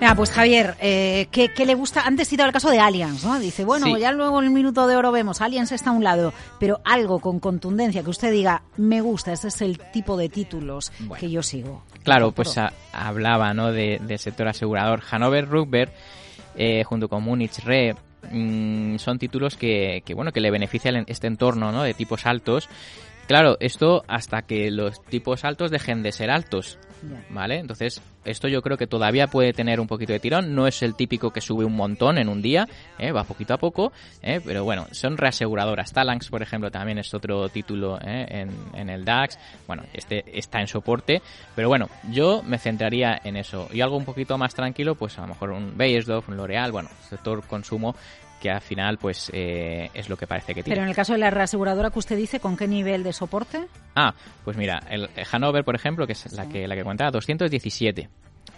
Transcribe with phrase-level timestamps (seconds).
[0.00, 2.00] Mira, pues Javier, eh, ¿qué, le gusta?
[2.06, 3.38] Antes citado el caso de Aliens, ¿no?
[3.38, 6.32] Dice, bueno, ya luego en el minuto de oro vemos, Aliens está a un lado,
[6.58, 10.90] pero algo con contundencia que usted diga, me gusta, este es el tipo de títulos
[11.18, 11.82] que yo sigo.
[12.02, 12.56] Claro, pues
[12.92, 13.72] hablaba, ¿no?
[13.72, 15.02] De, del sector asegurador.
[15.10, 15.92] Hanover Rugber,
[16.56, 17.94] eh, junto con Munich Re,
[18.30, 21.82] mm, son títulos que, que, bueno, que le benefician este entorno, ¿no?
[21.82, 22.70] De tipos altos
[23.30, 26.80] Claro, esto hasta que los tipos altos dejen de ser altos,
[27.30, 27.58] ¿vale?
[27.58, 30.54] Entonces, esto yo creo que todavía puede tener un poquito de tirón.
[30.54, 32.68] No es el típico que sube un montón en un día,
[32.98, 33.12] ¿eh?
[33.12, 34.40] va poquito a poco, ¿eh?
[34.44, 35.92] pero bueno, son reaseguradoras.
[35.92, 38.46] Talanx, por ejemplo, también es otro título ¿eh?
[38.74, 39.38] en, el DAX.
[39.66, 41.22] Bueno, este está en soporte,
[41.54, 43.68] pero bueno, yo me centraría en eso.
[43.72, 46.90] Y algo un poquito más tranquilo, pues a lo mejor un Bayersdorf, un L'Oreal, bueno,
[47.08, 47.94] sector consumo
[48.40, 50.74] que al final pues eh, es lo que parece que tiene.
[50.74, 53.66] Pero en el caso de la reaseguradora que usted dice, ¿con qué nivel de soporte?
[53.94, 58.08] Ah, pues mira, el Hanover, por ejemplo, que es la que la que comentaba, 217.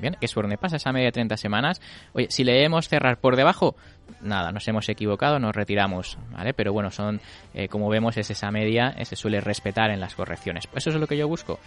[0.00, 1.80] Bien, que es por donde pasa esa media de 30 semanas.
[2.12, 3.74] Oye, si leemos cerrar por debajo,
[4.20, 6.54] nada, nos hemos equivocado, nos retiramos, ¿vale?
[6.54, 7.20] Pero bueno, son,
[7.54, 10.66] eh, como vemos, es esa media, se suele respetar en las correcciones.
[10.68, 11.58] Pues eso es lo que yo busco.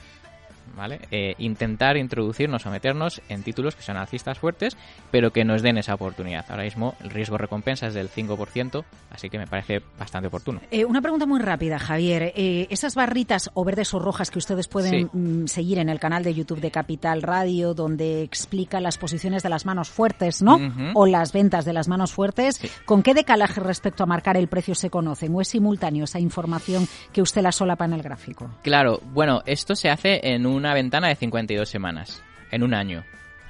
[0.75, 1.02] ¿Vale?
[1.11, 4.77] Eh, intentar introducirnos o meternos en títulos que son alcistas fuertes,
[5.11, 6.45] pero que nos den esa oportunidad.
[6.50, 10.61] Ahora mismo el riesgo recompensa es del 5%, así que me parece bastante oportuno.
[10.72, 12.33] Eh, una pregunta muy rápida, Javier.
[12.36, 16.23] Eh, esas barritas o verdes o rojas que ustedes pueden mm, seguir en el canal
[16.23, 20.59] de YouTube de Capital Radio, donde explica las posiciones de las manos fuertes, ¿no?
[20.94, 24.75] O las ventas de las manos fuertes, ¿con qué decalaje respecto a marcar el precio
[24.75, 25.33] se conocen?
[25.36, 28.49] ¿O es simultáneo esa información que usted la solapa en el gráfico?
[28.61, 33.04] Claro, bueno, esto se hace en un una ventana de 52 semanas, en un año.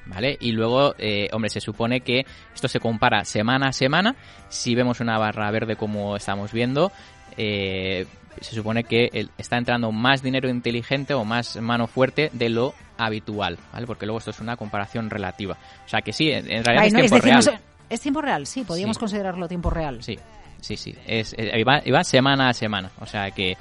[0.07, 0.35] ¿Vale?
[0.39, 4.15] Y luego, eh, hombre, se supone que esto se compara semana a semana.
[4.49, 6.91] Si vemos una barra verde como estamos viendo,
[7.37, 8.07] eh,
[8.39, 13.59] se supone que está entrando más dinero inteligente o más mano fuerte de lo habitual,
[13.71, 13.85] ¿vale?
[13.85, 15.57] Porque luego esto es una comparación relativa.
[15.85, 17.61] O sea que sí, en realidad es tiempo real.
[17.89, 20.01] es tiempo real, sí, podríamos considerarlo tiempo real.
[20.01, 20.17] Sí,
[20.61, 20.95] sí, sí.
[21.05, 22.91] Es, iba, semana a semana.
[22.99, 23.57] O sea que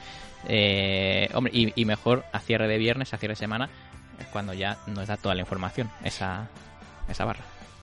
[0.47, 3.69] eh, hombre, y, mejor a cierre de viernes, a cierre de semana,
[4.33, 6.49] cuando ya nos da toda la información esa,
[7.09, 7.43] esa barra.